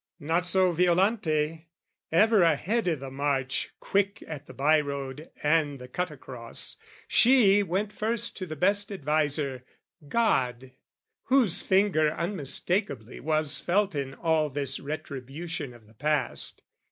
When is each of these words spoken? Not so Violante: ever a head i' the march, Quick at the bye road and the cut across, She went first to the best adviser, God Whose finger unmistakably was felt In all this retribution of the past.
Not 0.19 0.47
so 0.47 0.71
Violante: 0.71 1.67
ever 2.11 2.41
a 2.41 2.55
head 2.55 2.89
i' 2.89 2.95
the 2.95 3.11
march, 3.11 3.69
Quick 3.79 4.23
at 4.27 4.47
the 4.47 4.51
bye 4.55 4.79
road 4.79 5.29
and 5.43 5.77
the 5.77 5.87
cut 5.87 6.09
across, 6.09 6.75
She 7.07 7.61
went 7.61 7.93
first 7.93 8.35
to 8.37 8.47
the 8.47 8.55
best 8.55 8.91
adviser, 8.91 9.63
God 10.07 10.71
Whose 11.25 11.61
finger 11.61 12.11
unmistakably 12.13 13.19
was 13.19 13.59
felt 13.59 13.93
In 13.93 14.15
all 14.15 14.49
this 14.49 14.79
retribution 14.79 15.71
of 15.71 15.85
the 15.85 15.93
past. 15.93 16.63